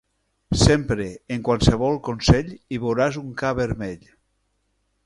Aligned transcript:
Sempre, 0.61 1.05
en 1.35 1.45
qualsevol 1.49 2.01
consell, 2.09 2.51
hi 2.77 2.81
veuràs 2.87 3.21
un 3.25 3.31
ca 3.45 3.57
vermell. 3.63 4.11